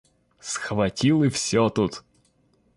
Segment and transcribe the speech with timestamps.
[0.39, 2.03] Схватил и всё тут.